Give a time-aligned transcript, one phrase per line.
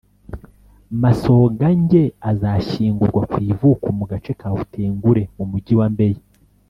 [1.01, 6.21] Masogange azashyingurwa ku ivuko mu gace ka Utengule mu Mujyi wa Mbeya